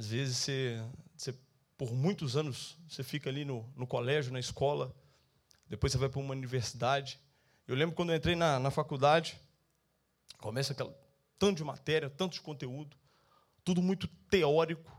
[0.00, 0.82] Às vezes você,
[1.14, 1.34] você
[1.76, 4.96] por muitos anos, você fica ali no, no colégio, na escola,
[5.68, 7.20] depois você vai para uma universidade.
[7.68, 9.38] Eu lembro quando eu entrei na, na faculdade,
[10.38, 10.98] começa aquela
[11.38, 12.96] tanto de matéria, tanto de conteúdo,
[13.62, 14.90] tudo muito teórico,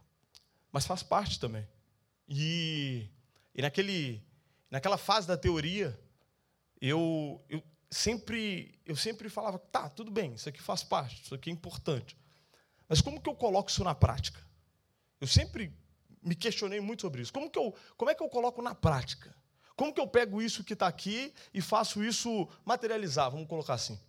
[0.72, 1.68] mas faz parte também.
[2.30, 3.10] E,
[3.56, 4.24] e naquele,
[4.70, 6.00] naquela fase da teoria,
[6.80, 11.50] eu, eu, sempre, eu sempre falava, tá, tudo bem, isso aqui faz parte, isso aqui
[11.50, 12.16] é importante.
[12.88, 14.51] Mas como que eu coloco isso na prática?
[15.22, 15.72] Eu sempre
[16.22, 17.32] me questionei muito sobre isso.
[17.32, 19.34] Como, que eu, como é que eu coloco na prática?
[19.76, 24.00] Como que eu pego isso que está aqui e faço isso materializar, vamos colocar assim?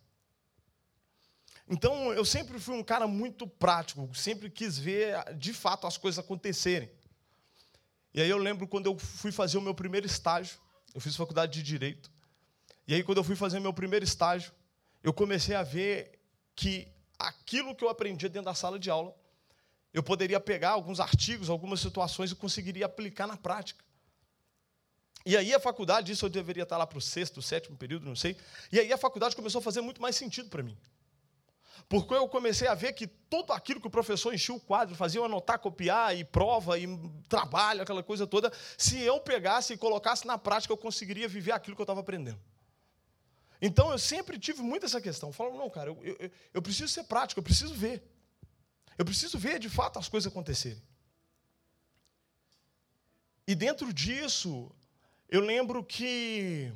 [1.68, 6.18] Então, eu sempre fui um cara muito prático, sempre quis ver, de fato, as coisas
[6.18, 6.90] acontecerem.
[8.12, 10.58] E aí eu lembro quando eu fui fazer o meu primeiro estágio,
[10.94, 12.10] eu fiz faculdade de Direito,
[12.86, 14.52] e aí quando eu fui fazer meu primeiro estágio,
[15.02, 16.18] eu comecei a ver
[16.54, 19.14] que aquilo que eu aprendia dentro da sala de aula
[19.92, 23.84] eu poderia pegar alguns artigos, algumas situações e conseguiria aplicar na prática.
[25.24, 28.16] E aí a faculdade, isso eu deveria estar lá para o sexto, sétimo período, não
[28.16, 28.36] sei.
[28.72, 30.76] E aí a faculdade começou a fazer muito mais sentido para mim.
[31.88, 35.20] Porque eu comecei a ver que tudo aquilo que o professor enchia o quadro, fazia
[35.20, 36.86] eu anotar, copiar, e prova, e
[37.28, 41.76] trabalho, aquela coisa toda, se eu pegasse e colocasse na prática, eu conseguiria viver aquilo
[41.76, 42.40] que eu estava aprendendo.
[43.60, 45.28] Então eu sempre tive muito essa questão.
[45.28, 48.02] Eu falo, não, cara, eu, eu, eu preciso ser prático, eu preciso ver.
[48.98, 50.82] Eu preciso ver de fato as coisas acontecerem.
[53.46, 54.70] E dentro disso,
[55.28, 56.72] eu lembro que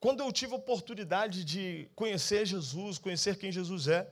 [0.00, 4.10] quando eu tive a oportunidade de conhecer Jesus, conhecer quem Jesus é,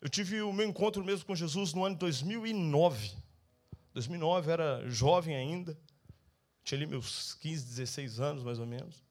[0.00, 3.12] eu tive o meu encontro mesmo com Jesus no ano de 2009.
[3.92, 5.78] 2009 eu era jovem ainda,
[6.64, 9.04] tinha ali meus 15, 16 anos mais ou menos.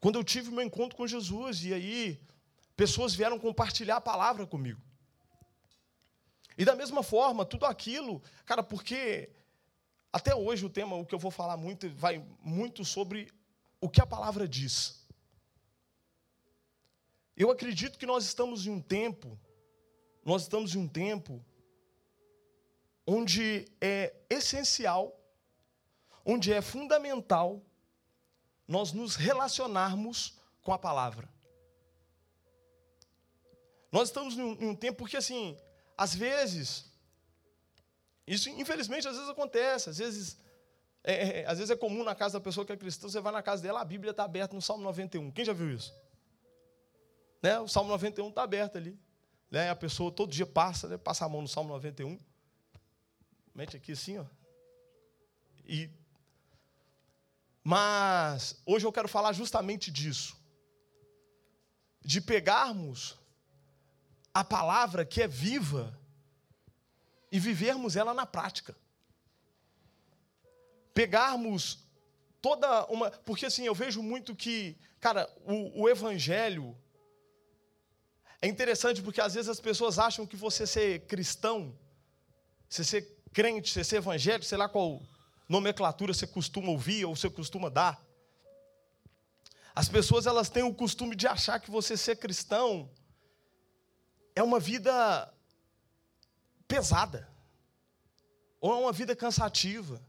[0.00, 2.20] Quando eu tive o meu encontro com Jesus, e aí
[2.76, 4.80] pessoas vieram compartilhar a palavra comigo.
[6.58, 9.30] E da mesma forma, tudo aquilo, cara, porque
[10.12, 13.32] até hoje o tema, o que eu vou falar muito, vai muito sobre
[13.80, 15.06] o que a palavra diz.
[17.36, 19.38] Eu acredito que nós estamos em um tempo,
[20.24, 21.44] nós estamos em um tempo
[23.06, 25.16] onde é essencial,
[26.24, 27.62] onde é fundamental
[28.66, 31.32] nós nos relacionarmos com a palavra.
[33.92, 35.56] Nós estamos em um, tempo porque assim,
[35.98, 36.86] às vezes,
[38.26, 40.38] isso infelizmente às vezes acontece, às vezes
[41.02, 43.32] é, é, às vezes é comum na casa da pessoa que é cristã, você vai
[43.32, 45.30] na casa dela, a Bíblia está aberta no Salmo 91.
[45.30, 45.92] Quem já viu isso?
[47.42, 47.58] Né?
[47.58, 48.98] O Salmo 91 está aberto ali.
[49.50, 49.70] Né?
[49.70, 50.96] A pessoa todo dia passa, né?
[50.96, 52.18] passa a mão no Salmo 91.
[53.54, 54.24] Mete aqui assim, ó.
[55.64, 55.90] E
[57.64, 60.34] mas hoje eu quero falar justamente disso.
[62.00, 63.18] De pegarmos
[64.38, 65.98] a palavra que é viva
[67.30, 68.76] e vivermos ela na prática.
[70.94, 71.80] Pegarmos
[72.40, 73.10] toda uma.
[73.10, 76.76] Porque assim, eu vejo muito que, cara, o, o evangelho.
[78.40, 81.76] É interessante porque às vezes as pessoas acham que você ser cristão,
[82.68, 85.02] você ser crente, você ser evangélico, sei lá qual
[85.48, 88.00] nomenclatura você costuma ouvir ou você costuma dar.
[89.74, 92.88] As pessoas elas têm o costume de achar que você ser cristão
[94.38, 95.34] é uma vida
[96.68, 97.28] pesada,
[98.60, 100.00] ou é uma vida cansativa,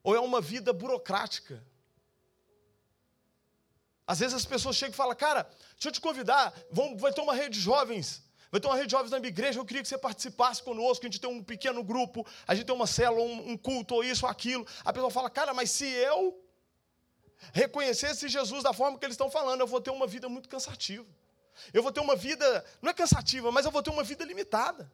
[0.00, 1.60] ou é uma vida burocrática.
[4.06, 5.42] Às vezes as pessoas chegam e falam, cara,
[5.72, 8.86] deixa eu te convidar, vamos, vai ter uma rede de jovens, vai ter uma rede
[8.86, 11.42] de jovens na minha igreja, eu queria que você participasse conosco, a gente tem um
[11.42, 14.64] pequeno grupo, a gente tem uma célula, um, um culto, ou isso, ou aquilo.
[14.84, 16.40] A pessoa fala, cara, mas se eu
[17.52, 21.21] reconhecesse Jesus da forma que eles estão falando, eu vou ter uma vida muito cansativa.
[21.72, 24.90] Eu vou ter uma vida, não é cansativa, mas eu vou ter uma vida limitada.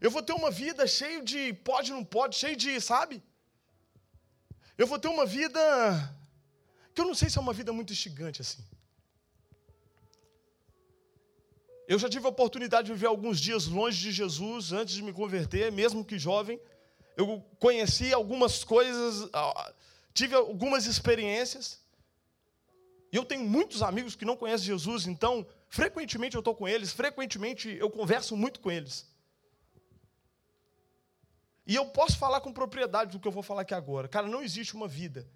[0.00, 3.22] Eu vou ter uma vida cheia de pode, não pode, cheia de, sabe?
[4.76, 5.60] Eu vou ter uma vida
[6.94, 8.64] que eu não sei se é uma vida muito instigante assim.
[11.86, 15.12] Eu já tive a oportunidade de viver alguns dias longe de Jesus antes de me
[15.12, 16.60] converter, mesmo que jovem.
[17.16, 19.72] Eu conheci algumas coisas, ah,
[20.14, 21.81] tive algumas experiências.
[23.12, 26.92] E eu tenho muitos amigos que não conhecem Jesus, então, frequentemente eu estou com eles,
[26.92, 29.06] frequentemente eu converso muito com eles.
[31.66, 34.08] E eu posso falar com propriedade do que eu vou falar aqui agora.
[34.08, 35.28] Cara, não existe uma vida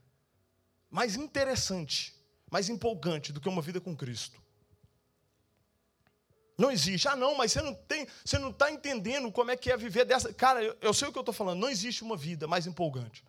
[0.91, 2.15] mais interessante,
[2.51, 4.41] mais empolgante do que uma vida com Cristo.
[6.57, 7.07] Não existe.
[7.07, 10.07] Ah, não, mas você não tem, você não está entendendo como é que é viver
[10.07, 10.33] dessa.
[10.33, 11.61] Cara, eu, eu sei o que eu estou falando.
[11.61, 13.23] Não existe uma vida mais empolgante.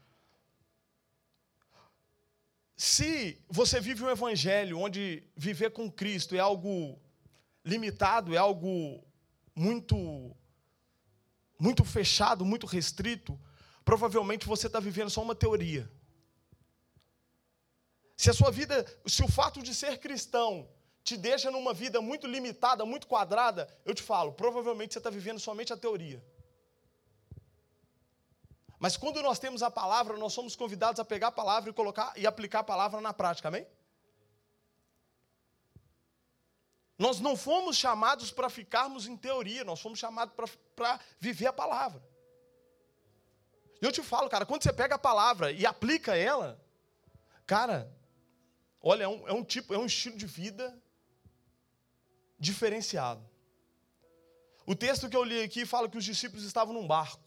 [2.77, 7.01] Se você vive um evangelho onde viver com Cristo é algo
[7.65, 9.03] limitado, é algo
[9.55, 9.97] muito
[11.59, 13.39] muito fechado, muito restrito,
[13.83, 15.91] provavelmente você está vivendo só uma teoria.
[18.15, 20.69] Se a sua vida, se o fato de ser cristão
[21.03, 25.39] te deixa numa vida muito limitada, muito quadrada, eu te falo, provavelmente você está vivendo
[25.39, 26.23] somente a teoria.
[28.79, 32.13] Mas quando nós temos a palavra, nós somos convidados a pegar a palavra e colocar
[32.15, 33.65] e aplicar a palavra na prática, amém?
[36.97, 40.33] Nós não fomos chamados para ficarmos em teoria, nós fomos chamados
[40.75, 42.03] para viver a palavra.
[43.79, 46.59] E eu te falo, cara, quando você pega a palavra e aplica ela,
[47.45, 47.91] cara,
[48.81, 50.75] olha, é um, é um tipo, é um estilo de vida
[52.39, 53.23] diferenciado.
[54.65, 57.26] O texto que eu li aqui fala que os discípulos estavam num barco.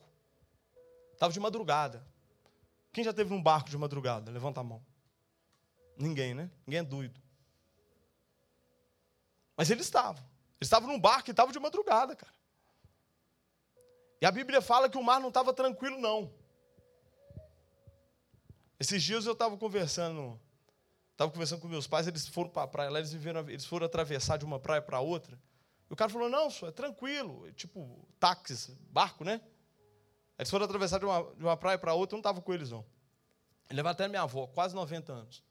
[1.21, 2.03] Estavam de madrugada.
[2.95, 4.33] Quem já teve num barco de madrugada?
[4.33, 4.83] Levanta a mão.
[5.95, 6.51] Ninguém, né?
[6.67, 7.21] Ninguém é doido.
[9.55, 10.25] Mas eles estavam.
[10.59, 12.33] Eles estavam num barco e estavam de madrugada, cara.
[14.19, 16.33] E a Bíblia fala que o mar não estava tranquilo, não.
[18.79, 20.41] Esses dias eu estava conversando
[21.13, 23.85] Estava conversando com meus pais, eles foram para a praia, lá eles, viveram, eles foram
[23.85, 25.39] atravessar de uma praia para outra.
[25.91, 27.53] E o cara falou: Não, senhor, é tranquilo.
[27.53, 29.39] Tipo táxi, barco, né?
[30.41, 32.71] Eles foram atravessar de uma, de uma praia para outra, eu não estava com eles,
[32.71, 32.83] não.
[33.69, 35.45] Ele levou até minha avó, quase 90 anos.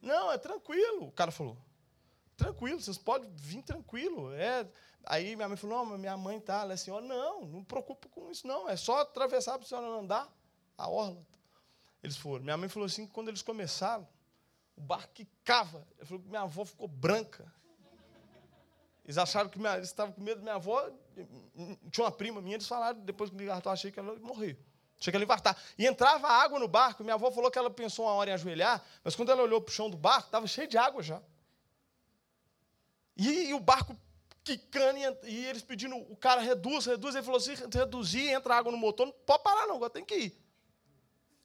[0.00, 1.08] Não, é tranquilo.
[1.08, 1.58] O cara falou:
[2.36, 4.32] Tranquilo, vocês podem vir tranquilo.
[4.34, 4.64] É.
[5.04, 6.60] Aí minha mãe falou: Não, minha mãe tá.
[6.60, 8.68] Ela é senhora, não, não preocupa com isso, não.
[8.68, 10.32] É só atravessar para a senhora andar
[10.78, 11.26] a orla.
[12.00, 12.44] Eles foram.
[12.44, 14.06] Minha mãe falou assim: quando eles começaram,
[14.76, 15.84] o barco quicava.
[15.98, 17.52] Eu falei, minha avó ficou branca.
[19.04, 20.88] Eles acharam que minha, eles estavam com medo da minha avó.
[21.90, 24.58] Tinha uma prima minha, eles falaram, depois que me infartou, achei que ela ia morrer.
[24.98, 25.56] Achei que ela ia infartar.
[25.78, 27.02] E entrava água no barco.
[27.02, 29.70] Minha avó falou que ela pensou uma hora em ajoelhar, mas quando ela olhou para
[29.70, 31.22] o chão do barco, estava cheio de água já.
[33.16, 33.96] E, e o barco
[34.44, 37.14] quicando, e, e eles pedindo, o cara reduz, reduz.
[37.14, 40.14] Ele falou assim: reduzir, entra água no motor, não pode parar, não, agora tem que
[40.14, 40.46] ir.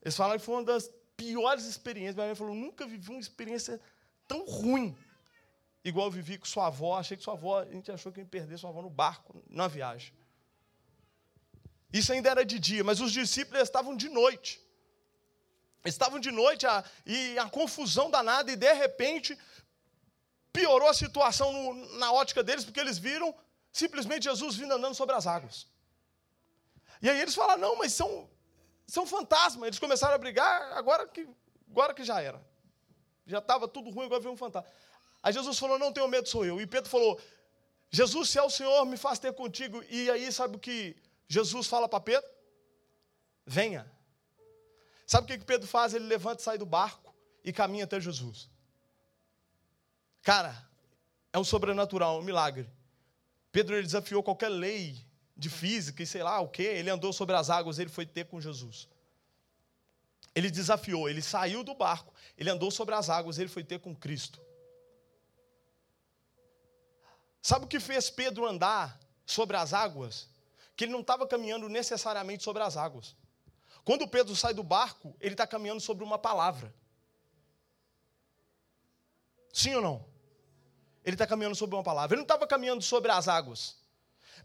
[0.01, 2.15] Eles falaram que foi uma das piores experiências.
[2.15, 3.79] Minha mãe falou: nunca vivi uma experiência
[4.27, 4.95] tão ruim.
[5.83, 6.97] Igual eu vivi com sua avó.
[6.97, 9.67] Achei que sua avó, a gente achou que ia perder sua avó no barco, na
[9.67, 10.13] viagem.
[11.91, 14.61] Isso ainda era de dia, mas os discípulos estavam de noite.
[15.83, 19.37] Estavam de noite a, e a confusão danada, e de repente
[20.53, 23.33] piorou a situação no, na ótica deles, porque eles viram
[23.71, 25.67] simplesmente Jesus vindo andando sobre as águas.
[27.01, 28.29] E aí eles falaram: não, mas são
[28.91, 29.67] são fantasmas.
[29.67, 31.27] Eles começaram a brigar, agora que,
[31.69, 32.41] agora que já era.
[33.25, 34.69] Já estava tudo ruim, agora veio um fantasma.
[35.23, 36.59] Aí Jesus falou: Não tenho medo, sou eu.
[36.59, 37.19] E Pedro falou:
[37.89, 39.83] Jesus, se é o Senhor, me faz ter contigo.
[39.89, 40.95] E aí, sabe o que
[41.27, 42.29] Jesus fala para Pedro?
[43.45, 43.91] Venha.
[45.05, 45.93] Sabe o que Pedro faz?
[45.93, 47.13] Ele levanta e sai do barco
[47.43, 48.49] e caminha até Jesus.
[50.21, 50.55] Cara,
[51.33, 52.69] é um sobrenatural, um milagre.
[53.51, 57.35] Pedro ele desafiou qualquer lei de física e sei lá o que, ele andou sobre
[57.35, 58.87] as águas, ele foi ter com Jesus.
[60.33, 63.93] Ele desafiou, ele saiu do barco, ele andou sobre as águas, ele foi ter com
[63.93, 64.39] Cristo.
[67.41, 70.29] Sabe o que fez Pedro andar sobre as águas?
[70.75, 73.15] Que ele não estava caminhando necessariamente sobre as águas.
[73.83, 76.73] Quando Pedro sai do barco, ele está caminhando sobre uma palavra.
[79.51, 80.05] Sim ou não?
[81.03, 82.13] Ele está caminhando sobre uma palavra.
[82.13, 83.75] Ele não estava caminhando sobre as águas.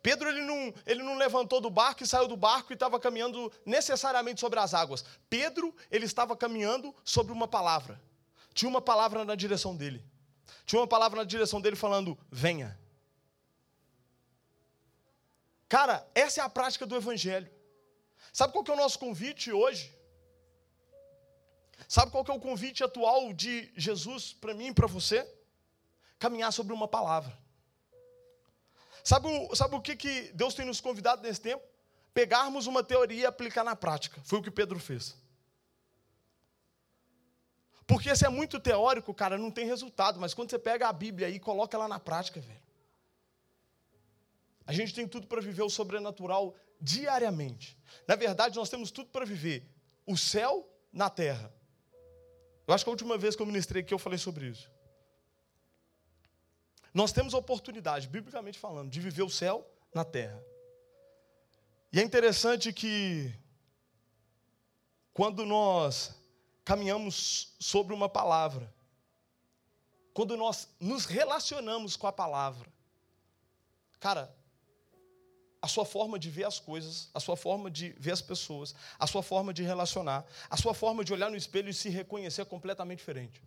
[0.03, 3.53] Pedro ele não, ele não levantou do barco e saiu do barco e estava caminhando
[3.65, 5.05] necessariamente sobre as águas.
[5.29, 8.01] Pedro ele estava caminhando sobre uma palavra.
[8.55, 10.05] Tinha uma palavra na direção dele.
[10.65, 12.79] Tinha uma palavra na direção dele falando: venha.
[15.69, 17.51] Cara, essa é a prática do Evangelho.
[18.33, 19.95] Sabe qual que é o nosso convite hoje?
[21.89, 25.27] Sabe qual que é o convite atual de Jesus para mim e para você?
[26.19, 27.37] Caminhar sobre uma palavra.
[29.05, 31.63] Sabe, sabe o que, que Deus tem nos convidado nesse tempo?
[32.13, 34.21] Pegarmos uma teoria e aplicar na prática.
[34.25, 35.17] Foi o que Pedro fez.
[37.87, 40.19] Porque se é muito teórico, cara, não tem resultado.
[40.19, 42.66] Mas quando você pega a Bíblia e coloca ela na prática, velho.
[44.67, 47.79] A gente tem tudo para viver o sobrenatural diariamente.
[48.07, 49.65] Na verdade, nós temos tudo para viver
[50.05, 51.55] o céu na terra.
[52.67, 54.71] Eu acho que a última vez que eu ministrei aqui eu falei sobre isso.
[56.93, 60.43] Nós temos a oportunidade, biblicamente falando, de viver o céu na terra.
[61.93, 63.33] E é interessante que,
[65.13, 66.15] quando nós
[66.65, 68.75] caminhamos sobre uma palavra,
[70.13, 72.69] quando nós nos relacionamos com a palavra,
[74.01, 74.36] cara,
[75.67, 79.07] a sua forma de ver as coisas, a sua forma de ver as pessoas, a
[79.07, 82.45] sua forma de relacionar, a sua forma de olhar no espelho e se reconhecer é
[82.45, 83.43] completamente diferente.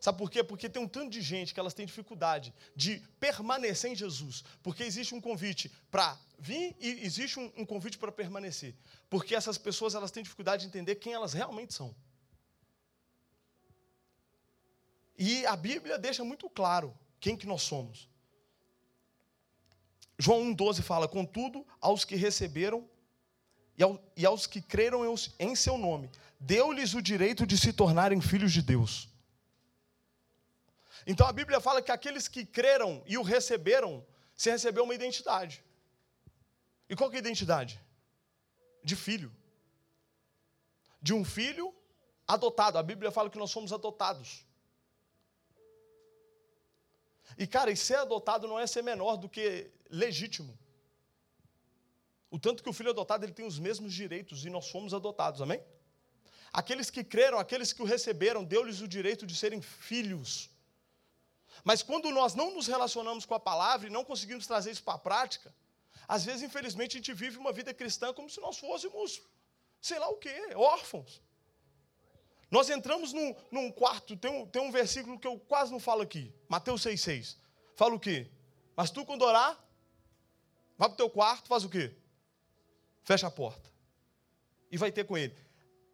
[0.00, 0.42] Sabe por quê?
[0.42, 4.42] Porque tem um tanto de gente que elas têm dificuldade de permanecer em Jesus.
[4.60, 8.74] Porque existe um convite para vir e existe um, um convite para permanecer.
[9.08, 11.94] Porque essas pessoas elas têm dificuldade de entender quem elas realmente são.
[15.16, 18.09] E a Bíblia deixa muito claro quem que nós somos.
[20.20, 22.86] João 1,12 fala: Contudo, aos que receberam
[24.14, 25.02] e aos que creram
[25.38, 29.08] em seu nome, deu-lhes o direito de se tornarem filhos de Deus.
[31.06, 34.04] Então a Bíblia fala que aqueles que creram e o receberam,
[34.36, 35.64] se recebeu uma identidade.
[36.88, 37.80] E qual que é a identidade?
[38.84, 39.34] De filho.
[41.00, 41.74] De um filho
[42.28, 42.76] adotado.
[42.76, 44.44] A Bíblia fala que nós somos adotados.
[47.38, 50.58] E cara, e ser adotado não é ser menor do que legítimo.
[52.30, 55.42] O tanto que o filho adotado ele tem os mesmos direitos e nós somos adotados,
[55.42, 55.62] amém?
[56.52, 60.50] Aqueles que creram, aqueles que o receberam, deu-lhes o direito de serem filhos.
[61.64, 64.94] Mas quando nós não nos relacionamos com a palavra e não conseguimos trazer isso para
[64.94, 65.54] a prática,
[66.06, 69.22] às vezes, infelizmente, a gente vive uma vida cristã como se nós fôssemos,
[69.80, 71.20] sei lá o quê, órfãos.
[72.50, 76.02] Nós entramos num, num quarto, tem um, tem um versículo que eu quase não falo
[76.02, 77.36] aqui, Mateus 6,6.
[77.76, 78.28] Fala o quê?
[78.74, 79.56] Mas tu, quando orar,
[80.76, 81.94] vai para o teu quarto, faz o quê?
[83.04, 83.70] Fecha a porta.
[84.70, 85.36] E vai ter com ele.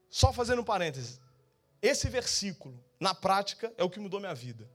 [0.09, 1.21] Só fazendo um parênteses.
[1.83, 4.71] Esse versículo, na prática, é o que mudou minha vida.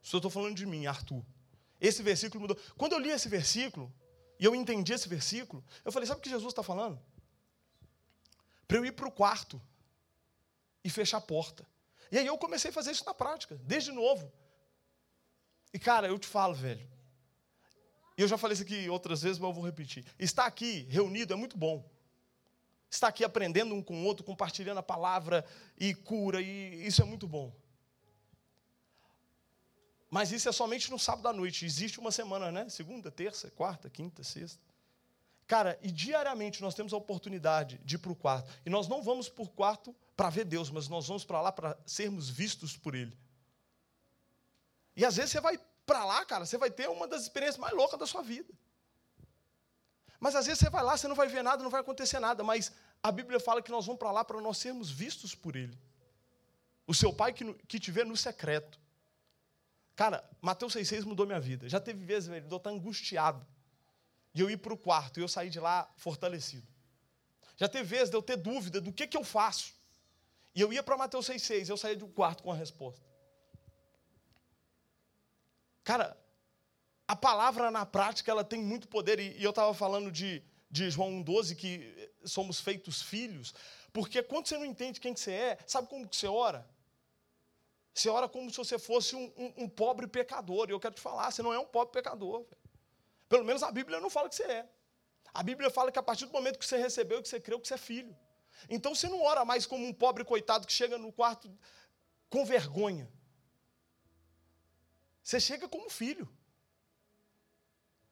[0.00, 1.24] Só estou falando de mim, Arthur.
[1.80, 2.56] Esse versículo mudou.
[2.76, 3.92] Quando eu li esse versículo,
[4.38, 7.00] e eu entendi esse versículo, eu falei: sabe o que Jesus está falando?
[8.68, 9.60] Para eu ir para o quarto
[10.84, 11.66] e fechar a porta.
[12.12, 14.30] E aí eu comecei a fazer isso na prática, desde novo.
[15.72, 16.86] E cara, eu te falo, velho.
[18.16, 20.04] E eu já falei isso aqui outras vezes, mas eu vou repetir.
[20.18, 21.90] Estar aqui reunido é muito bom.
[22.88, 25.44] Estar aqui aprendendo um com o outro, compartilhando a palavra
[25.76, 27.52] e cura, e isso é muito bom.
[30.08, 31.66] Mas isso é somente no sábado à noite.
[31.66, 32.68] Existe uma semana, né?
[32.68, 34.62] Segunda, terça, quarta, quinta, sexta.
[35.44, 38.48] Cara, e diariamente nós temos a oportunidade de ir para o quarto.
[38.64, 41.52] E nós não vamos para o quarto para ver Deus, mas nós vamos para lá
[41.52, 43.16] para sermos vistos por Ele.
[44.96, 47.74] E às vezes você vai para lá, cara, você vai ter uma das experiências mais
[47.74, 48.52] loucas da sua vida.
[50.20, 52.42] Mas às vezes você vai lá, você não vai ver nada, não vai acontecer nada.
[52.42, 55.78] Mas a Bíblia fala que nós vamos para lá para nós sermos vistos por Ele.
[56.86, 58.80] O seu Pai que, que te vê no secreto.
[59.96, 61.68] Cara, Mateus 6,6 mudou minha vida.
[61.68, 63.46] Já teve vezes, velho, eu estar angustiado.
[64.34, 66.66] E eu ir para o quarto e eu sair de lá fortalecido.
[67.56, 69.72] Já teve vezes de eu ter dúvida do que, que eu faço.
[70.54, 73.04] E eu ia para Mateus 6,6 e eu saía do quarto com a resposta.
[75.82, 76.16] Cara,
[77.06, 79.18] a palavra na prática ela tem muito poder.
[79.18, 83.54] E, eu estava falando de, de João 1,12 que somos feitos filhos.
[83.92, 86.66] Porque quando você não entende quem que você é, sabe como que você ora?
[87.92, 90.68] Você ora como se você fosse um, um, um pobre pecador.
[90.68, 92.44] E eu quero te falar, você não é um pobre pecador.
[93.28, 94.68] Pelo menos a Bíblia não fala que você é.
[95.32, 97.66] A Bíblia fala que a partir do momento que você recebeu, que você creu, que
[97.66, 98.16] você é filho.
[98.68, 101.50] Então você não ora mais como um pobre coitado que chega no quarto
[102.28, 103.10] com vergonha.
[105.22, 106.28] Você chega como filho.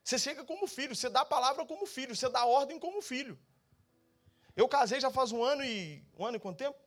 [0.02, 3.00] Você chega como filho, você dá a palavra como filho, você dá a ordem como
[3.00, 3.38] filho.
[4.56, 6.04] Eu casei já faz um ano e.
[6.18, 6.78] Um ano e quanto tempo?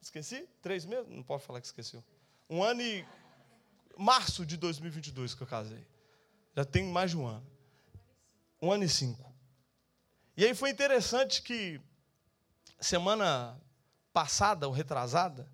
[0.00, 0.48] Esqueci?
[0.60, 1.08] Três meses?
[1.08, 2.02] Não pode falar que esqueceu.
[2.48, 3.06] Um ano e.
[3.96, 5.86] Março de 2022 que eu casei.
[6.56, 7.46] Já tem mais de um ano.
[8.60, 9.32] Um ano e cinco.
[10.36, 11.80] E aí foi interessante que
[12.82, 13.60] semana
[14.12, 15.48] passada ou retrasada,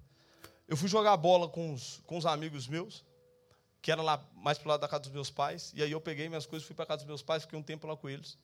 [0.66, 3.04] eu fui jogar bola com os, com os amigos meus,
[3.80, 6.28] que era lá mais pro lado da casa dos meus pais, e aí eu peguei
[6.28, 8.36] minhas coisas, fui para casa dos meus pais, fiquei um tempo lá com eles.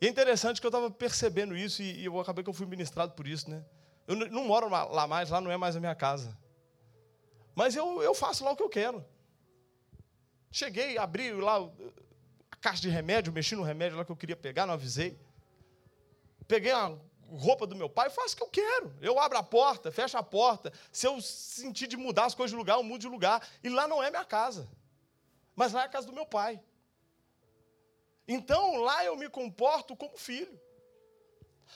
[0.00, 2.66] E é interessante que eu estava percebendo isso, e, e eu acabei que eu fui
[2.66, 3.64] ministrado por isso, né?
[4.06, 6.36] Eu não moro lá mais, lá não é mais a minha casa.
[7.54, 9.04] Mas eu, eu faço lá o que eu quero.
[10.50, 11.58] Cheguei, abri lá
[12.50, 15.18] a caixa de remédio, mexi no remédio lá que eu queria pegar, não avisei.
[16.46, 16.96] Peguei a
[17.30, 18.96] roupa do meu pai, faço o que eu quero.
[19.00, 20.72] Eu abro a porta, fecho a porta.
[20.92, 23.46] Se eu sentir de mudar as coisas de lugar, eu mudo de lugar.
[23.62, 24.68] E lá não é minha casa.
[25.54, 26.62] Mas lá é a casa do meu pai.
[28.28, 30.60] Então lá eu me comporto como filho.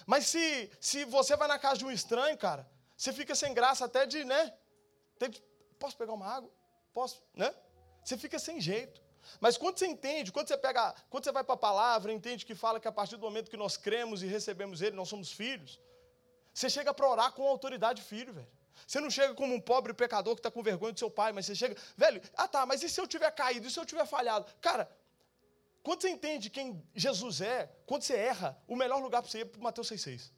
[0.07, 3.85] Mas se, se você vai na casa de um estranho, cara, você fica sem graça
[3.85, 4.52] até de, né?
[5.78, 6.50] Posso pegar uma água?
[6.92, 7.54] Posso, né?
[8.04, 9.00] Você fica sem jeito.
[9.39, 12.55] Mas quando você entende, quando você pega, quando você vai para a palavra, entende que
[12.55, 15.79] fala que a partir do momento que nós cremos e recebemos Ele, nós somos filhos,
[16.53, 18.49] você chega para orar com autoridade filho, velho.
[18.87, 21.47] Você não chega como um pobre pecador que está com vergonha do seu pai, mas
[21.47, 24.07] você chega, velho, ah tá, mas e se eu tiver caído, e se eu tiver
[24.07, 24.53] falhado?
[24.61, 24.91] Cara,
[25.83, 29.43] quando você entende quem Jesus é, quando você erra, o melhor lugar para você ir
[29.43, 30.31] é para Mateus 6,6.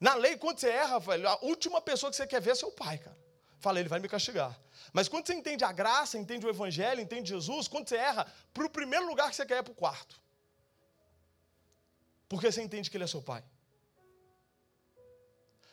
[0.00, 2.72] Na lei, quando você erra, velho, a última pessoa que você quer ver é seu
[2.72, 3.19] pai, cara.
[3.60, 4.58] Fala, ele vai me castigar.
[4.92, 8.64] Mas quando você entende a graça, entende o evangelho, entende Jesus, quando você erra, para
[8.64, 10.20] o primeiro lugar que você quer é para o quarto.
[12.28, 13.44] Porque você entende que ele é seu pai.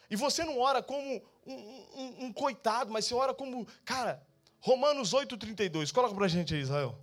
[0.10, 4.22] E você não ora como um, um, um coitado, mas você ora como, cara,
[4.60, 5.94] Romanos 8,32.
[5.94, 6.98] Coloca para a gente aí, Israel.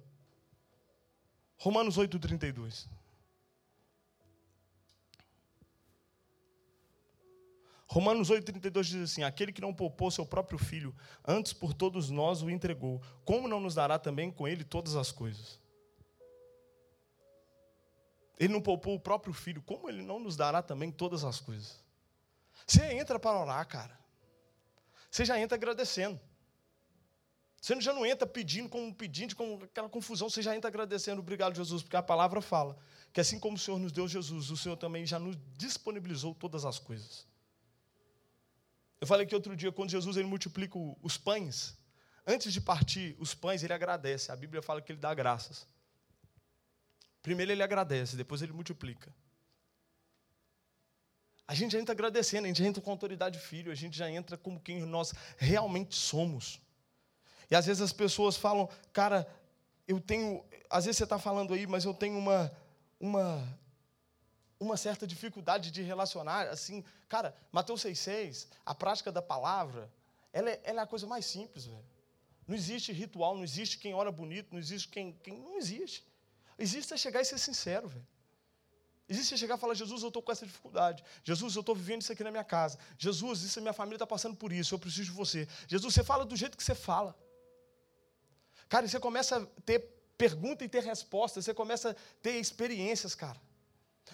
[1.57, 2.87] Romanos 8,32.
[7.87, 10.95] Romanos 8,32 diz assim: Aquele que não poupou seu próprio filho,
[11.27, 15.13] antes por todos nós o entregou, como não nos dará também com ele todas as
[15.13, 15.61] coisas?
[18.39, 21.83] Ele não poupou o próprio filho, como ele não nos dará também todas as coisas?
[22.67, 23.99] Você entra para orar, cara.
[25.11, 26.21] Você já entra agradecendo.
[27.61, 31.57] Você já não entra pedindo como pedindo, com aquela confusão, você já entra agradecendo, obrigado,
[31.57, 32.77] Jesus, porque a palavra fala
[33.11, 36.67] que assim como o Senhor nos deu Jesus, o Senhor também já nos disponibilizou todas
[36.67, 37.27] as coisas.
[39.05, 41.77] Eu falei que outro dia, quando Jesus ele multiplica os pães,
[42.27, 44.33] antes de partir os pães, ele agradece.
[44.33, 45.69] A Bíblia fala que ele dá graças.
[47.21, 49.15] Primeiro ele agradece, depois ele multiplica.
[51.47, 53.95] A gente já entra agradecendo, a gente já entra com autoridade de filho, a gente
[53.95, 56.59] já entra como quem nós realmente somos.
[57.51, 59.29] E às vezes as pessoas falam, cara,
[59.87, 60.43] eu tenho.
[60.71, 62.51] Às vezes você está falando aí, mas eu tenho uma,
[62.99, 63.59] uma
[64.59, 69.91] uma certa dificuldade de relacionar, assim, cara, Mateus 6,6, a prática da palavra,
[70.33, 71.85] ela é, ela é a coisa mais simples, velho.
[72.47, 75.13] Não existe ritual, não existe quem ora bonito, não existe quem.
[75.23, 76.05] quem não existe.
[76.59, 78.07] Existe você chegar e ser sincero, velho.
[79.09, 81.05] Existe você chegar e falar, Jesus, eu estou com essa dificuldade.
[81.23, 82.79] Jesus, eu estou vivendo isso aqui na minha casa.
[82.99, 85.49] Jesus, isso a minha família está passando por isso, eu preciso de você.
[85.69, 87.17] Jesus, você fala do jeito que você fala.
[88.69, 89.81] Cara, você começa a ter
[90.17, 93.41] pergunta e ter resposta, você começa a ter experiências, cara.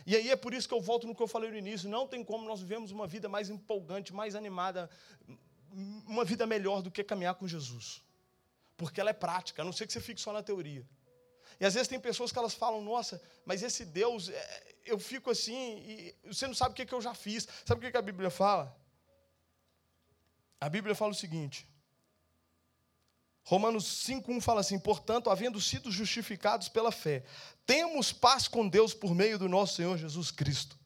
[0.06, 2.06] E aí é por isso que eu volto no que eu falei no início: não
[2.06, 4.88] tem como nós vivemos uma vida mais empolgante, mais animada,
[6.06, 8.02] uma vida melhor do que caminhar com Jesus.
[8.76, 10.86] Porque ela é prática, a não ser que você fique só na teoria.
[11.58, 15.30] E às vezes tem pessoas que elas falam, nossa, mas esse Deus, é, eu fico
[15.30, 17.46] assim, e você não sabe o que, eu já fiz.
[17.66, 18.74] Sabe o que a Bíblia fala?
[20.60, 21.68] A Bíblia fala o seguinte:
[23.44, 27.24] Romanos 5,1 fala assim: portanto, havendo sido justificados pela fé,
[27.66, 30.78] temos paz com Deus por meio do nosso Senhor Jesus Cristo.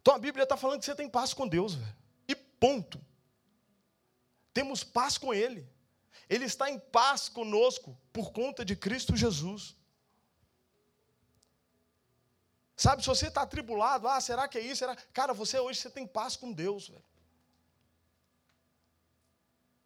[0.00, 1.78] Então a Bíblia está falando que você tem paz com Deus.
[2.26, 3.00] E ponto.
[4.52, 5.68] Temos paz com Ele.
[6.28, 9.76] Ele está em paz conosco por conta de Cristo Jesus.
[12.76, 14.76] Sabe, se você está atribulado, ah, será que é isso?
[14.78, 14.96] Será?
[15.12, 17.04] Cara, você hoje você tem paz com Deus, velho.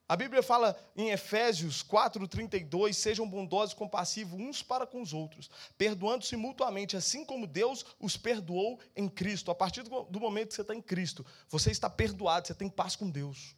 [0.09, 5.51] A Bíblia fala em Efésios 4:32, sejam bondosos e compassivos uns para com os outros,
[5.77, 9.51] perdoando-se mutuamente, assim como Deus os perdoou em Cristo.
[9.51, 12.95] A partir do momento que você está em Cristo, você está perdoado, você tem paz
[12.95, 13.57] com Deus.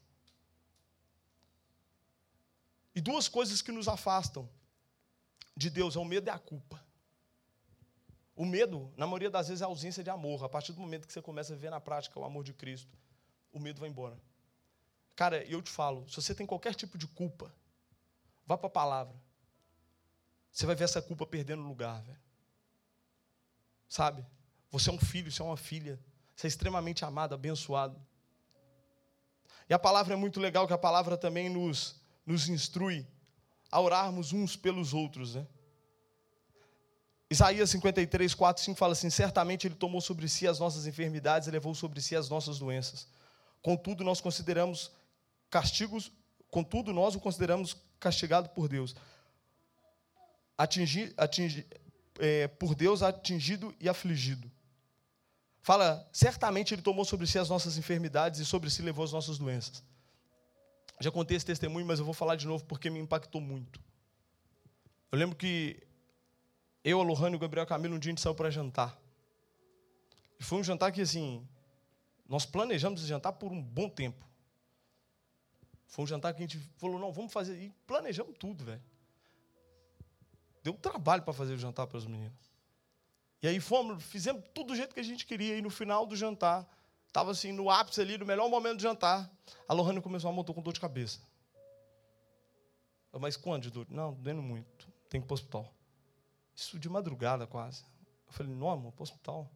[2.95, 4.49] E duas coisas que nos afastam
[5.55, 6.83] de Deus é o medo e a culpa.
[8.35, 10.43] O medo, na maioria das vezes, é a ausência de amor.
[10.45, 12.97] A partir do momento que você começa a viver na prática o amor de Cristo,
[13.53, 14.19] o medo vai embora.
[15.19, 17.53] Cara, eu te falo, se você tem qualquer tipo de culpa,
[18.47, 19.17] vá para a palavra.
[20.53, 22.21] Você vai ver essa culpa perdendo lugar, velho.
[23.89, 24.25] Sabe?
[24.71, 25.99] Você é um filho, você é uma filha.
[26.37, 28.01] Você é extremamente amado, abençoado.
[29.69, 33.05] E a palavra é muito legal, que a palavra também nos, nos instrui
[33.73, 35.45] a orarmos uns pelos outros, né?
[37.29, 41.51] Isaías 53, 4, 5 fala assim: Certamente Ele tomou sobre si as nossas enfermidades e
[41.51, 43.09] levou sobre si as nossas doenças.
[43.61, 44.97] Contudo, nós consideramos
[45.51, 46.13] castigos,
[46.51, 48.95] contudo, nós o consideramos castigado por Deus.
[50.57, 51.67] Atingi, atingi,
[52.19, 54.51] é, por Deus atingido e afligido.
[55.63, 59.39] Fala, certamente Ele tomou sobre si as nossas enfermidades e sobre si levou as nossas
[59.39, 59.83] doenças.
[61.01, 63.81] Já contei esse testemunho, mas eu vou falar de novo porque me impactou muito.
[65.11, 65.81] Eu lembro que
[66.85, 68.99] eu, a Lohane e o Gabriel Camilo, um dia a gente saiu para jantar.
[70.39, 71.47] E foi um jantar que, assim,
[72.29, 74.28] nós planejamos jantar por um bom tempo.
[75.89, 77.61] Foi um jantar que a gente falou, não, vamos fazer.
[77.61, 78.83] E planejamos tudo, velho.
[80.63, 82.39] Deu trabalho para fazer o jantar para os meninos.
[83.43, 85.57] E aí fomos, fizemos tudo do jeito que a gente queria.
[85.57, 86.69] E no final do jantar,
[87.07, 89.31] estava assim, no ápice ali, no melhor momento do jantar,
[89.67, 91.21] a Lohane começou a montar com dor de cabeça.
[93.11, 93.87] Eu, mas quando de dor?
[93.89, 94.87] Não, doendo muito.
[95.09, 95.75] Tem que ir para o hospital.
[96.55, 97.83] Isso de madrugada quase.
[98.27, 99.51] Eu falei, não, amor, para o hospital.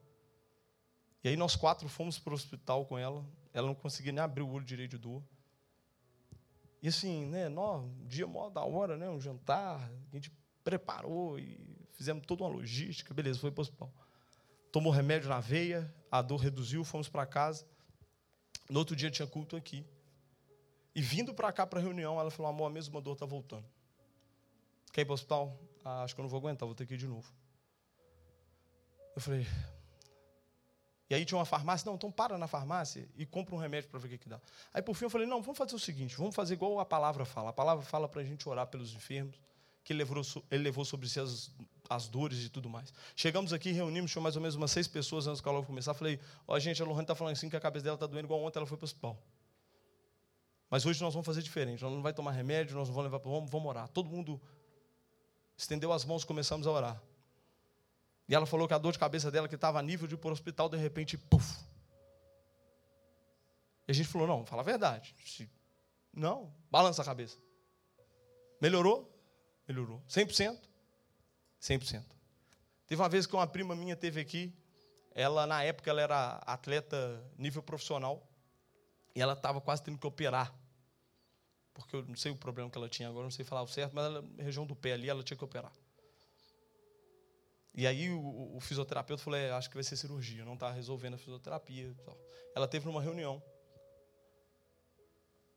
[1.23, 3.23] E aí nós quatro fomos para o hospital com ela.
[3.53, 5.23] Ela não conseguia nem abrir o olho direito de dor.
[6.83, 10.33] E assim, né, nós, um dia mó da hora, né, um jantar, a gente
[10.65, 11.61] preparou e
[11.93, 13.95] fizemos toda uma logística, beleza, foi para o hospital.
[14.73, 17.65] Tomou remédio na veia, a dor reduziu, fomos para casa.
[18.69, 19.87] No outro dia tinha culto aqui.
[20.95, 23.67] E vindo para cá para a reunião, ela falou: amor, a mesma dor está voltando.
[24.93, 25.59] Quer ir para o hospital?
[25.85, 27.33] Ah, acho que eu não vou aguentar, vou ter que ir de novo.
[29.15, 29.47] Eu falei.
[31.13, 34.01] E aí tinha uma farmácia, não, então para na farmácia e compra um remédio para
[34.01, 34.41] ver o que, que dá.
[34.73, 37.27] Aí por fim eu falei, não, vamos fazer o seguinte, vamos fazer igual a palavra
[37.27, 37.51] fala.
[37.51, 39.39] A palavra fala para a gente orar pelos enfermos,
[39.85, 41.51] que ele levou, ele levou sobre si as,
[41.91, 42.95] as dores e tudo mais.
[43.15, 45.93] Chegamos aqui, reunimos, tinha mais ou menos umas seis pessoas antes do calor começar.
[45.93, 48.27] Falei, ó, oh, gente, a Lohane está falando assim que a cabeça dela está doendo
[48.27, 49.23] igual ontem ela foi para o hospital.
[50.71, 51.83] Mas hoje nós vamos fazer diferente.
[51.83, 53.87] Nós não vai tomar remédio, nós não vamos levar vamos, vamos orar.
[53.89, 54.41] Todo mundo
[55.59, 57.03] estendeu as mãos, começamos a orar.
[58.33, 60.17] E ela falou que a dor de cabeça dela, que estava a nível de ir
[60.17, 61.63] para o hospital, de repente, puf.
[63.87, 65.15] E a gente falou: não, fala a verdade.
[66.11, 67.37] Não, balança a cabeça.
[68.59, 69.15] Melhorou?
[69.69, 70.03] Melhorou.
[70.09, 70.59] 100%?
[71.61, 72.03] 100%.
[72.87, 74.51] Teve uma vez que uma prima minha teve aqui,
[75.15, 78.27] ela, na época, ela era atleta nível profissional,
[79.15, 80.55] e ela estava quase tendo que operar
[81.75, 83.95] porque eu não sei o problema que ela tinha agora, não sei falar o certo,
[83.95, 85.73] mas ela, região do pé ali, ela tinha que operar.
[87.75, 91.15] E aí o, o fisioterapeuta falou, é, acho que vai ser cirurgia, não está resolvendo
[91.15, 91.95] a fisioterapia.
[92.55, 93.43] Ela teve numa reunião.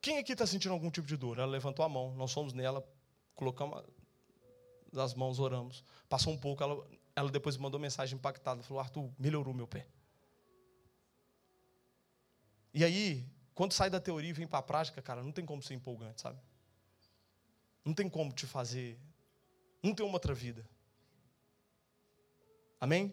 [0.01, 1.39] Quem aqui está sentindo algum tipo de dor?
[1.39, 2.87] Ela levantou a mão, nós fomos nela,
[3.33, 3.83] colocamos
[4.95, 5.83] as mãos, oramos.
[6.07, 9.87] Passou um pouco, ela, ela depois mandou mensagem impactada, falou, Arthur, melhorou meu pé.
[12.73, 15.61] E aí, quando sai da teoria e vem para a prática, cara, não tem como
[15.61, 16.39] ser empolgante, sabe?
[17.83, 18.99] Não tem como te fazer.
[19.81, 20.67] Não tem uma outra vida.
[22.85, 23.11] Amém?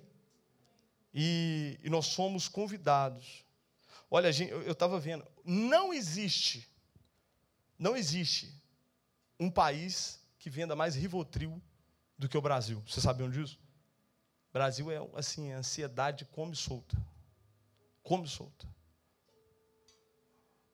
[1.15, 3.43] E, e nós somos convidados.
[4.11, 5.27] Olha, gente, eu estava vendo.
[5.43, 6.71] Não existe,
[7.79, 8.55] não existe
[9.41, 11.59] um país que venda mais Rivotril
[12.19, 12.83] do que o Brasil.
[12.87, 13.59] Vocês sabiam disso?
[14.53, 16.95] Brasil é assim, ansiedade come solta.
[18.03, 18.69] Come solta.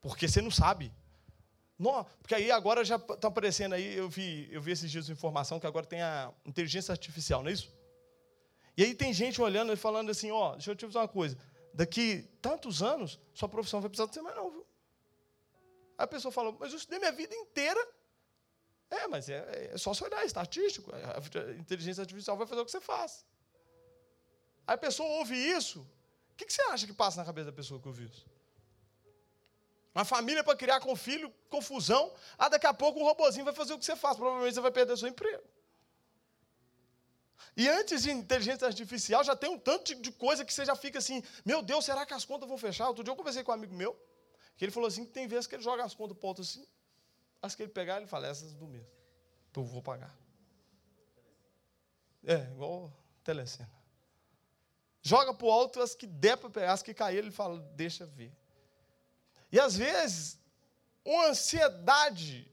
[0.00, 0.92] Porque você não sabe.
[1.78, 5.12] Não, porque aí agora já está aparecendo aí, eu vi, eu vi esses dias de
[5.12, 7.77] informação que agora tem a inteligência artificial, não é isso?
[8.78, 11.36] E aí tem gente olhando e falando assim, ó, deixa eu te dizer uma coisa,
[11.74, 14.64] daqui tantos anos, sua profissão vai precisar de ser mais não, viu?
[15.98, 17.88] Aí a pessoa fala, mas eu estudei minha vida inteira.
[18.88, 20.92] É, mas é, é só se olhar, é estatístico.
[20.94, 23.26] A inteligência artificial vai fazer o que você faz.
[24.64, 25.80] Aí a pessoa ouve isso,
[26.30, 28.24] o que, você acha que passa na cabeça da pessoa que ouve isso?
[29.92, 32.14] Uma família para criar com filho, confusão.
[32.38, 34.16] Ah, daqui a pouco um robozinho vai fazer o que você faz.
[34.16, 35.42] Provavelmente você vai perder seu emprego.
[37.56, 40.98] E antes de inteligência artificial, já tem um tanto de coisa que você já fica
[40.98, 42.88] assim: meu Deus, será que as contas vão fechar?
[42.88, 43.96] Outro dia eu conversei com um amigo meu,
[44.56, 46.66] que ele falou assim: que tem vezes que ele joga as contas para assim,
[47.40, 48.86] as que ele pegar, ele fala: essas do mês.
[49.56, 50.16] Eu vou pagar.
[52.24, 52.92] É, igual
[53.24, 53.68] telecena.
[55.02, 58.06] Joga para o alto as que der para pegar, as que cair, ele fala: deixa
[58.06, 58.32] ver.
[59.50, 60.38] E às vezes,
[61.04, 62.50] uma ansiedade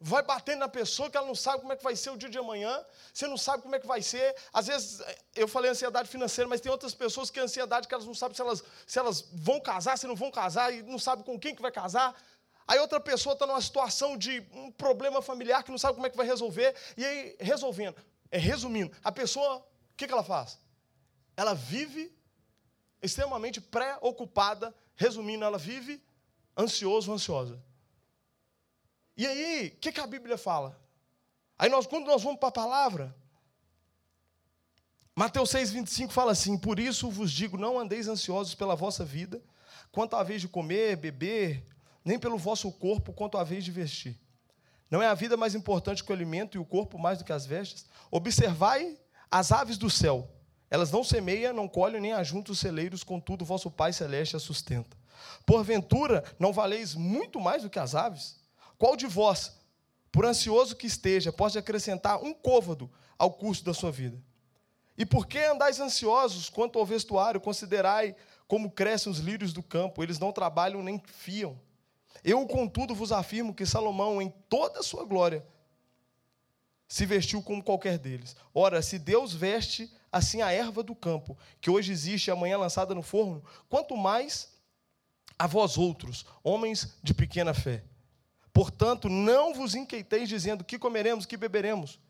[0.00, 2.28] vai batendo na pessoa que ela não sabe como é que vai ser o dia
[2.28, 4.34] de amanhã, você não sabe como é que vai ser.
[4.52, 5.02] Às vezes,
[5.34, 8.34] eu falei ansiedade financeira, mas tem outras pessoas que é ansiedade que elas não sabem
[8.34, 11.54] se elas, se elas vão casar, se não vão casar, e não sabe com quem
[11.54, 12.14] que vai casar.
[12.68, 16.10] Aí outra pessoa está numa situação de um problema familiar que não sabe como é
[16.10, 16.74] que vai resolver.
[16.96, 17.96] E aí, resolvendo,
[18.30, 19.64] é, resumindo, a pessoa, o
[19.96, 20.58] que, que ela faz?
[21.36, 22.12] Ela vive
[23.00, 26.02] extremamente preocupada, resumindo, ela vive
[26.58, 27.62] ansioso ansiosa.
[29.16, 30.78] E aí, o que, que a Bíblia fala?
[31.58, 33.16] Aí nós, quando nós vamos para a palavra,
[35.14, 39.42] Mateus 6, 25 fala assim: Por isso vos digo, não andeis ansiosos pela vossa vida,
[39.90, 41.64] quanto à vez de comer, beber,
[42.04, 44.20] nem pelo vosso corpo, quanto à vez de vestir.
[44.90, 47.32] Não é a vida mais importante que o alimento e o corpo mais do que
[47.32, 47.86] as vestes?
[48.10, 48.98] Observai
[49.30, 50.30] as aves do céu.
[50.70, 54.96] Elas não semeiam, não colhem, nem ajuntam os celeiros, contudo, vosso Pai Celeste as sustenta.
[55.44, 58.38] Porventura, não valeis muito mais do que as aves?
[58.78, 59.52] Qual de vós,
[60.12, 64.22] por ansioso que esteja, pode acrescentar um côvado ao curso da sua vida?
[64.96, 67.40] E por que andais ansiosos quanto ao vestuário?
[67.40, 68.16] Considerai
[68.48, 71.60] como crescem os lírios do campo, eles não trabalham nem fiam.
[72.22, 75.44] Eu, contudo, vos afirmo que Salomão, em toda a sua glória,
[76.88, 78.36] se vestiu como qualquer deles.
[78.54, 82.94] Ora, se Deus veste assim a erva do campo, que hoje existe e amanhã lançada
[82.94, 84.54] no forno, quanto mais
[85.38, 87.84] a vós outros, homens de pequena fé.
[88.56, 92.00] Portanto, não vos inquieteis dizendo que comeremos, que beberemos,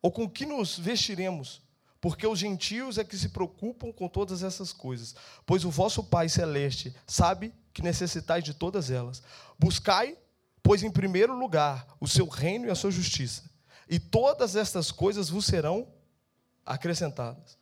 [0.00, 1.60] ou com que nos vestiremos,
[2.00, 6.30] porque os gentios é que se preocupam com todas essas coisas, pois o vosso Pai
[6.30, 9.22] celeste sabe que necessitais de todas elas.
[9.58, 10.16] Buscai,
[10.62, 13.44] pois em primeiro lugar, o seu reino e a sua justiça,
[13.86, 15.86] e todas estas coisas vos serão
[16.64, 17.58] acrescentadas.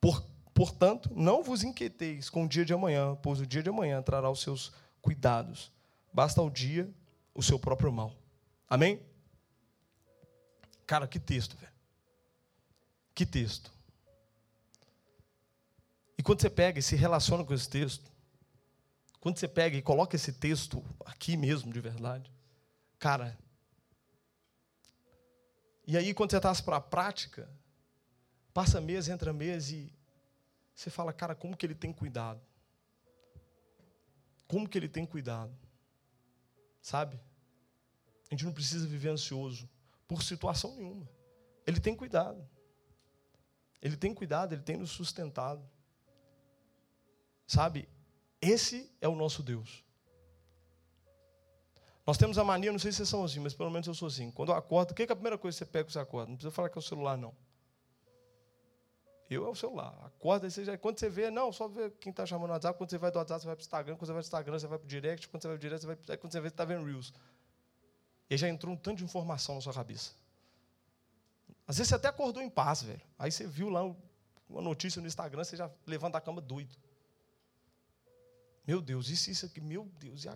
[0.00, 4.00] Por, Portanto, não vos inquieteis com o dia de amanhã, pois o dia de amanhã
[4.00, 5.72] trará os seus cuidados.
[6.12, 6.88] basta ao dia
[7.34, 8.14] o seu próprio mal.
[8.68, 9.00] Amém?
[10.86, 11.72] Cara, que texto, velho.
[13.14, 13.70] Que texto.
[16.18, 18.10] E quando você pega e se relaciona com esse texto,
[19.20, 22.32] quando você pega e coloca esse texto aqui mesmo, de verdade,
[22.98, 23.38] cara.
[25.86, 27.48] E aí, quando você traz para a prática,
[28.52, 29.92] passa mês, entra mês e
[30.74, 32.40] você fala, cara, como que ele tem cuidado?
[34.48, 35.54] Como que ele tem cuidado?
[36.80, 37.20] Sabe?
[38.30, 39.68] A gente não precisa viver ansioso
[40.06, 41.08] por situação nenhuma.
[41.66, 42.48] Ele tem cuidado.
[43.82, 45.68] Ele tem cuidado, ele tem nos sustentado.
[47.46, 47.88] Sabe?
[48.40, 49.84] Esse é o nosso Deus.
[52.06, 54.08] Nós temos a mania, não sei se vocês são assim, mas pelo menos eu sou
[54.08, 54.30] assim.
[54.30, 56.28] Quando eu acordo, o que é a primeira coisa que você pega quando você acorda?
[56.28, 57.34] Não precisa falar que é o celular, não.
[59.30, 59.96] Eu é o celular.
[60.04, 62.76] Acorda, e você quando você vê, não, só vê quem está chamando no WhatsApp.
[62.76, 63.96] Quando você vai do WhatsApp, você vai para o Instagram.
[63.96, 65.28] Quando você vai para o Instagram, você vai para o direct.
[65.28, 66.84] Quando você vai para o direct, você vai, aí quando você vê, você está vendo
[66.84, 67.12] Reels.
[68.28, 70.10] E já entrou um tanto de informação na sua cabeça.
[71.64, 73.00] Às vezes você até acordou em paz, velho.
[73.16, 73.84] Aí você viu lá
[74.48, 76.76] uma notícia no Instagram, você já levanta a cama doido.
[78.66, 80.26] Meu Deus, isso, isso aqui, meu Deus.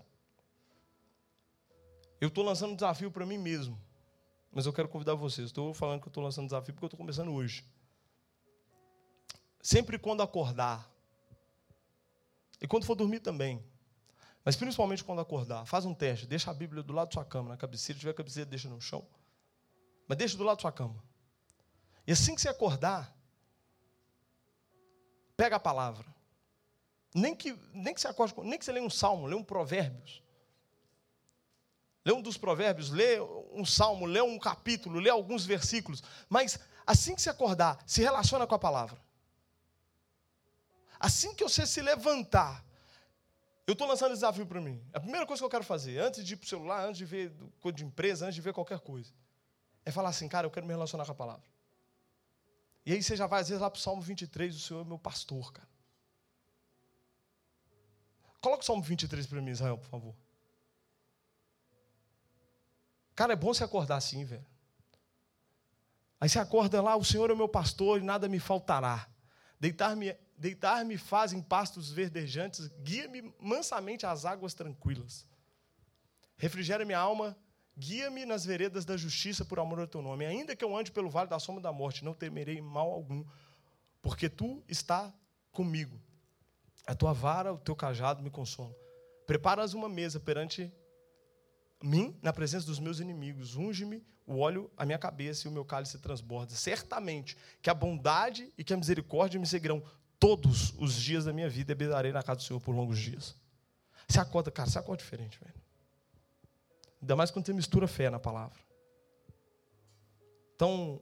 [2.20, 3.76] Eu estou lançando um desafio para mim mesmo.
[4.52, 5.48] Mas eu quero convidar vocês.
[5.48, 7.64] Estou falando que estou lançando um desafio porque eu estou começando hoje.
[9.64, 10.92] Sempre quando acordar,
[12.61, 13.64] e quando for dormir também,
[14.44, 17.48] mas principalmente quando acordar, faz um teste, deixa a Bíblia do lado da sua cama,
[17.48, 19.09] na cabeceira, se tiver cabeceira, deixa no chão.
[20.07, 21.03] Mas deixa do lado da sua cama.
[22.07, 23.16] E assim que você acordar,
[25.35, 26.07] pega a palavra.
[27.14, 30.22] Nem que, nem que você acorde, nem que você leia um salmo, lê um provérbios.
[32.05, 33.18] Lê um dos provérbios, lê
[33.50, 36.03] um salmo, lê um capítulo, lê alguns versículos.
[36.29, 39.03] Mas assim que você acordar, se relaciona com a palavra.
[41.05, 42.64] Assim que você se levantar,
[43.67, 44.83] eu estou lançando esse desafio para mim.
[44.90, 47.05] A primeira coisa que eu quero fazer, antes de ir para o celular, antes de
[47.05, 49.12] ver coisa de empresa, antes de ver qualquer coisa,
[49.85, 51.47] é falar assim, cara, eu quero me relacionar com a palavra.
[52.87, 54.88] E aí você já vai, às vezes, lá para o Salmo 23, o Senhor é
[54.88, 55.69] meu pastor, cara.
[58.40, 60.14] Coloca o Salmo 23 para mim, Israel, por favor.
[63.14, 64.47] Cara, é bom você acordar assim, velho.
[66.19, 69.07] Aí você acorda lá, o Senhor é meu pastor e nada me faltará.
[69.61, 75.27] Deitar-me Deitar-me faz em pastos verdejantes, guia-me mansamente às águas tranquilas.
[76.37, 77.37] Refrigera minha alma,
[77.77, 80.27] guia-me nas veredas da justiça por amor ao teu nome.
[80.27, 83.25] Ainda que eu ande pelo vale da sombra da morte, não temerei mal algum,
[84.03, 85.12] porque tu está
[85.53, 86.01] comigo.
[86.87, 88.75] A tua vara, o teu cajado me consolam.
[89.27, 90.70] Preparas uma mesa perante
[91.83, 93.57] mim na presença dos meus inimigos.
[93.57, 96.55] Unge-me o óleo à minha cabeça e o meu cálice transborda.
[96.55, 99.83] Certamente que a bondade e que a misericórdia me seguirão
[100.24, 103.37] todos os dias da minha vida beberei na casa do Senhor por longos dias.
[104.08, 105.54] Você acorda, cara, você acorda diferente, velho.
[107.02, 108.58] Ainda mais quando você mistura fé na palavra.
[110.56, 110.98] Então,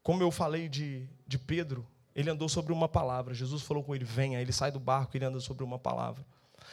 [0.00, 3.34] como eu falei de, de Pedro, ele andou sobre uma palavra.
[3.34, 4.40] Jesus falou com ele: venha.
[4.40, 6.24] Ele sai do barco, ele anda sobre uma palavra.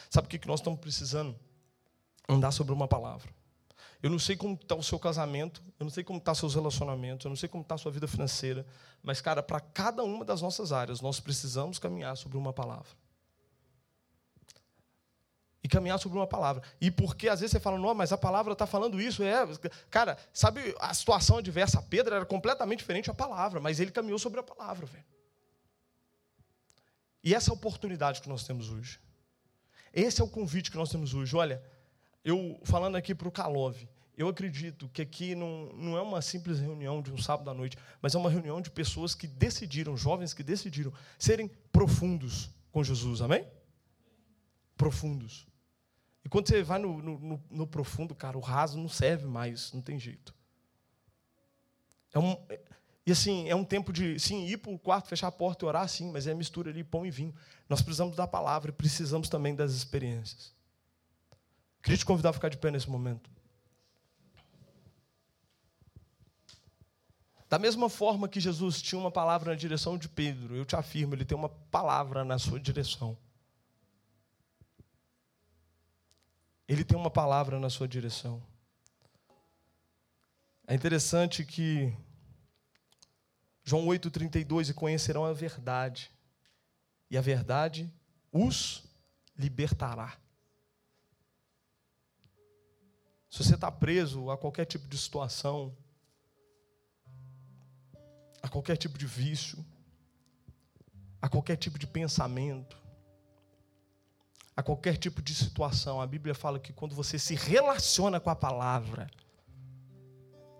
[0.08, 1.36] Sabe o que nós estamos precisando?
[2.28, 3.34] Andar sobre uma palavra.
[4.02, 7.24] Eu não sei como está o seu casamento, eu não sei como está seus relacionamentos,
[7.24, 8.66] eu não sei como está a sua vida financeira,
[9.02, 12.88] mas, cara, para cada uma das nossas áreas, nós precisamos caminhar sobre uma palavra.
[15.62, 16.62] E caminhar sobre uma palavra.
[16.80, 19.22] E porque às vezes você fala, não, mas a palavra está falando isso.
[19.22, 19.46] É,
[19.90, 21.82] cara, sabe a situação adversa?
[21.82, 25.04] Pedro era completamente diferente a palavra, mas ele caminhou sobre a palavra, velho.
[27.22, 28.98] E essa é a oportunidade que nós temos hoje.
[29.92, 31.36] Esse é o convite que nós temos hoje.
[31.36, 31.62] Olha,
[32.24, 33.76] eu falando aqui para o Calov,
[34.20, 37.78] eu acredito que aqui não, não é uma simples reunião de um sábado à noite,
[38.02, 43.22] mas é uma reunião de pessoas que decidiram, jovens que decidiram serem profundos com Jesus,
[43.22, 43.46] amém?
[44.76, 45.46] Profundos.
[46.22, 49.80] E quando você vai no, no, no profundo, cara, o raso não serve mais, não
[49.80, 50.34] tem jeito.
[52.12, 52.36] É um,
[53.06, 55.66] e assim, é um tempo de, sim, ir para o quarto, fechar a porta e
[55.66, 57.34] orar, sim, mas é mistura ali pão e vinho.
[57.68, 60.52] Nós precisamos da palavra e precisamos também das experiências.
[61.82, 63.30] Queria te convidar a ficar de pé nesse momento.
[67.50, 71.16] Da mesma forma que Jesus tinha uma palavra na direção de Pedro, eu te afirmo,
[71.16, 73.18] ele tem uma palavra na sua direção.
[76.68, 78.40] Ele tem uma palavra na sua direção.
[80.64, 81.92] É interessante que
[83.64, 86.08] João 8,32, e conhecerão a verdade,
[87.10, 87.92] e a verdade
[88.30, 88.84] os
[89.36, 90.16] libertará.
[93.28, 95.76] Se você está preso a qualquer tipo de situação,
[98.42, 99.64] a qualquer tipo de vício,
[101.20, 102.80] a qualquer tipo de pensamento,
[104.56, 106.00] a qualquer tipo de situação.
[106.00, 109.10] A Bíblia fala que quando você se relaciona com a palavra,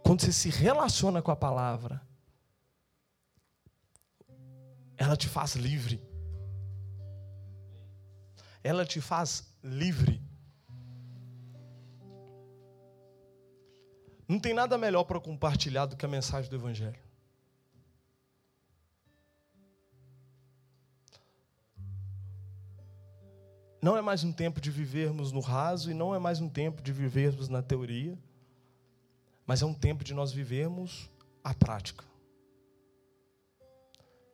[0.04, 2.00] quando você se relaciona com a palavra,
[4.96, 6.02] ela te faz livre.
[8.62, 10.22] Ela te faz livre.
[14.28, 17.09] Não tem nada melhor para compartilhar do que a mensagem do Evangelho.
[23.82, 26.82] Não é mais um tempo de vivermos no raso e não é mais um tempo
[26.82, 28.18] de vivermos na teoria,
[29.46, 31.10] mas é um tempo de nós vivermos
[31.42, 32.04] a prática.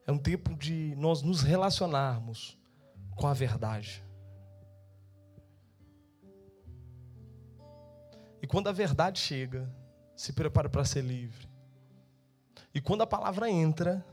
[0.04, 2.59] É um tempo de nós nos relacionarmos
[3.14, 4.04] com a verdade.
[8.42, 9.72] E quando a verdade chega,
[10.16, 11.48] se prepare para ser livre.
[12.74, 14.04] E quando a palavra entra,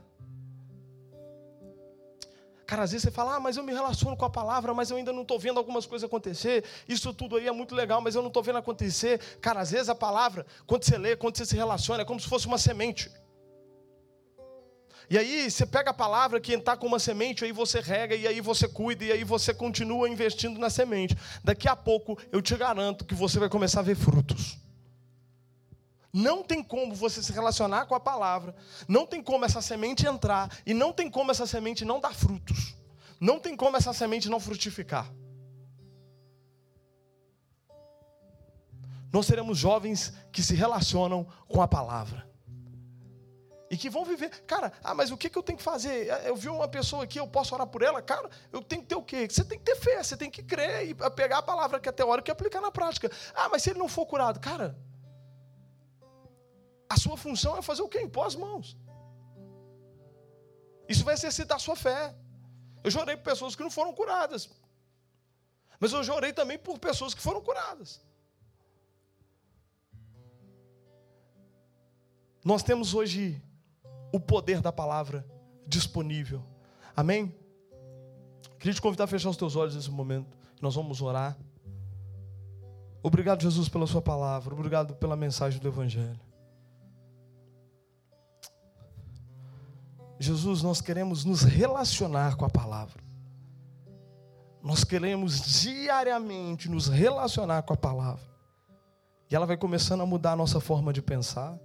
[2.74, 4.96] Cara, às vezes você fala, ah, mas eu me relaciono com a palavra, mas eu
[4.96, 6.64] ainda não estou vendo algumas coisas acontecer.
[6.88, 9.20] Isso tudo aí é muito legal, mas eu não estou vendo acontecer.
[9.40, 12.28] Cara, às vezes a palavra, quando você lê, quando você se relaciona, é como se
[12.28, 13.08] fosse uma semente.
[15.08, 18.26] E aí você pega a palavra que está com uma semente, aí você rega, e
[18.26, 21.16] aí você cuida, e aí você continua investindo na semente.
[21.44, 24.63] Daqui a pouco eu te garanto que você vai começar a ver frutos.
[26.16, 28.54] Não tem como você se relacionar com a palavra,
[28.86, 32.76] não tem como essa semente entrar, e não tem como essa semente não dar frutos,
[33.18, 35.12] não tem como essa semente não frutificar.
[39.12, 42.28] Nós seremos jovens que se relacionam com a palavra.
[43.68, 44.30] E que vão viver.
[44.42, 46.06] Cara, ah, mas o que, eu tenho que fazer?
[46.24, 48.00] Eu vi uma pessoa aqui, eu posso orar por ela?
[48.00, 49.26] Cara, eu tenho que ter o quê?
[49.28, 51.92] Você tem que ter fé, você tem que crer e pegar a palavra que é
[51.92, 53.10] teórica e aplicar na prática.
[53.34, 54.78] Ah, mas se ele não for curado, cara,
[56.94, 58.00] a sua função é fazer o quê?
[58.00, 58.76] Impor as mãos.
[60.88, 62.14] Isso vai exercitar a sua fé.
[62.84, 64.48] Eu chorei por pessoas que não foram curadas.
[65.80, 68.00] Mas eu chorei também por pessoas que foram curadas.
[72.44, 73.42] Nós temos hoje
[74.12, 75.26] o poder da palavra
[75.66, 76.44] disponível.
[76.94, 77.34] Amém?
[78.58, 80.36] Queria te convidar a fechar os teus olhos nesse momento.
[80.60, 81.36] Nós vamos orar.
[83.02, 84.54] Obrigado, Jesus, pela Sua palavra.
[84.54, 86.20] Obrigado pela mensagem do Evangelho.
[90.18, 93.02] Jesus, nós queremos nos relacionar com a palavra.
[94.62, 98.24] Nós queremos diariamente nos relacionar com a palavra.
[99.30, 101.58] E ela vai começando a mudar a nossa forma de pensar.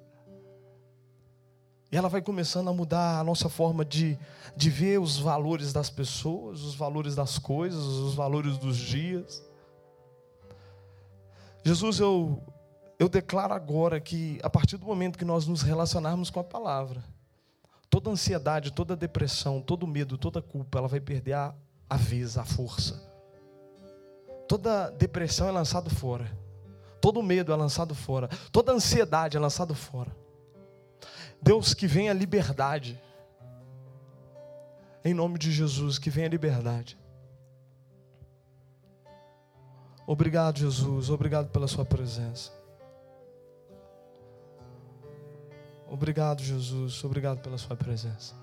[1.92, 4.18] E ela vai começando a mudar a nossa forma de,
[4.56, 9.44] de ver os valores das pessoas, os valores das coisas, os valores dos dias.
[11.64, 12.44] Jesus, eu,
[12.98, 17.04] eu declaro agora que a partir do momento que nós nos relacionarmos com a palavra,
[17.89, 21.56] Toda ansiedade, toda depressão, todo medo, toda culpa, ela vai perder a,
[21.89, 23.02] a vez, a força.
[24.47, 26.30] Toda depressão é lançado fora.
[27.02, 28.28] Todo medo é lançado fora.
[28.52, 30.15] Toda ansiedade é lançado fora.
[31.41, 33.02] Deus, que venha a liberdade.
[35.04, 36.97] Em nome de Jesus, que venha a liberdade.
[40.06, 41.10] Obrigado, Jesus.
[41.10, 42.59] Obrigado pela Sua presença.
[45.89, 47.04] Obrigado, Jesus.
[47.04, 48.38] Obrigado pela Sua presença.